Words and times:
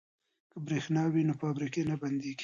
که 0.51 0.57
بریښنا 0.65 1.03
وي 1.13 1.23
نو 1.27 1.33
فابریکې 1.41 1.81
نه 1.89 1.95
بندیږي. 2.01 2.39